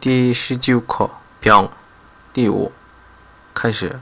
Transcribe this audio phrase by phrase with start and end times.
[0.00, 1.10] 第十九课
[1.40, 1.70] 병
[2.32, 2.72] 第五
[3.54, 3.98] 开始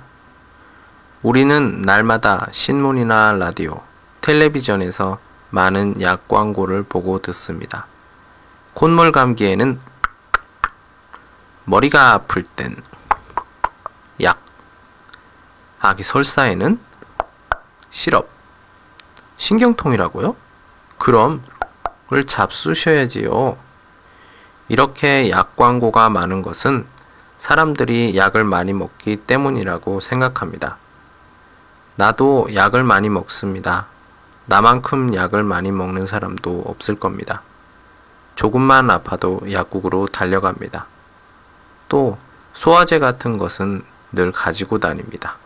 [1.23, 3.83] 우리는 날마다 신문이나 라디오,
[4.23, 5.19] 텔레비전에서
[5.51, 7.87] 많은 약 광고를 보고 듣습니다.
[8.75, 9.79] 콧물 감기에는
[11.65, 12.77] 머리가 아플 땐
[14.23, 14.41] 약,
[15.81, 16.81] 아기 설사에는
[17.91, 18.29] 시럽,
[19.37, 20.35] 신경통이라고요?
[20.99, 21.43] 그럼
[22.13, 23.57] 을 잡수셔야지요.
[24.70, 26.86] 이렇게 약 광고가 많은 것은
[27.38, 30.78] 사람들이 약을 많이 먹기 때문이라고 생각합니다.
[31.96, 33.88] 나도 약을 많이 먹습니다.
[34.46, 37.42] 나만큼 약을 많이 먹는 사람도 없을 겁니다.
[38.36, 40.88] 조금만 아파도 약국으로 달려갑니다.
[41.90, 42.18] 또
[42.54, 45.38] 소화제 같은 것은 늘 가지고 다닙니다.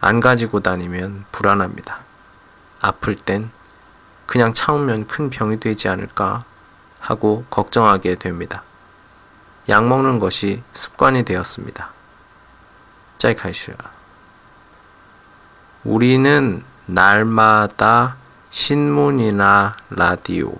[0.00, 2.00] 안 가지고 다니면 불안합니다.
[2.80, 3.50] 아플 땐
[4.26, 6.44] 그냥 참으면 큰 병이 되지 않을까
[7.06, 8.64] 하고 걱정하게 됩니다.
[9.68, 11.92] 약 먹는 것이 습관이 되었습니다.
[13.18, 13.74] 짤카이슈
[15.84, 18.16] 우리는 날마다
[18.50, 20.52] 신문이나 라디오,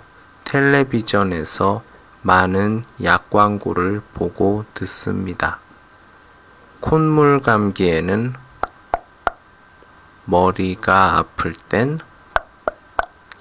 [0.44, 1.83] 텔레비전에서
[2.22, 5.58] 많은 약 광고를 보고 듣습니다.
[6.80, 8.34] 콧물 감기에는
[10.27, 11.98] 머리가 아플 땐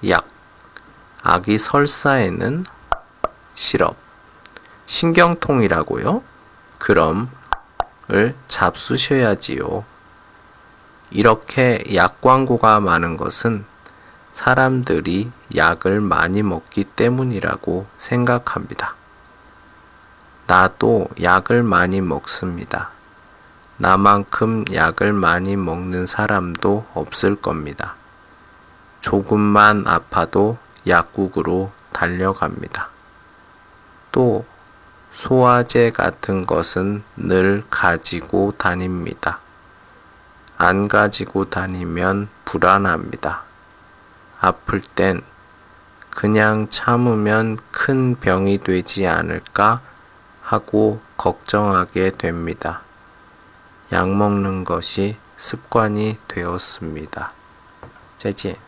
[0.08, 0.26] 약,
[1.22, 2.64] 아기 설사에는
[3.56, 3.96] 시럽,
[4.84, 6.22] 신경통이라고요?
[6.78, 7.30] 그럼
[8.12, 9.84] 을 잡수셔야지요.
[11.10, 13.64] 이렇게 약 광고가 많은 것은
[14.30, 18.94] 사람들이 약을 많이 먹기 때문이라고 생각합니다.
[20.46, 22.90] 나도 약을 많이 먹습니다.
[23.78, 27.96] 나만큼 약을 많이 먹는 사람도 없을 겁니다.
[29.00, 32.95] 조금만 아파도 약국으로 달려갑니다.
[34.16, 34.46] 또
[35.12, 39.40] 소화제 같은 것은 늘 가지고 다닙니다.
[40.56, 43.42] 안 가지고 다니면 불안합니다.
[44.40, 45.20] 아플 땐
[46.08, 49.82] 그냥 참으면 큰 병이 되지 않을까
[50.40, 52.84] 하고 걱정하게 됩니다.
[53.92, 57.34] 약 먹는 것이 습관이 되었습니다.
[58.16, 58.65] 再见。